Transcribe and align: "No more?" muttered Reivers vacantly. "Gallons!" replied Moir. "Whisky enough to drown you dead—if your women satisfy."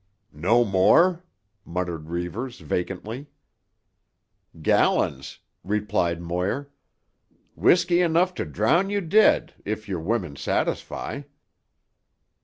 "No 0.33 0.63
more?" 0.65 1.23
muttered 1.63 2.09
Reivers 2.09 2.59
vacantly. 2.59 3.27
"Gallons!" 4.59 5.37
replied 5.63 6.19
Moir. 6.23 6.71
"Whisky 7.53 8.01
enough 8.01 8.33
to 8.33 8.45
drown 8.45 8.89
you 8.89 9.01
dead—if 9.01 9.87
your 9.87 9.99
women 9.99 10.35
satisfy." 10.37 11.21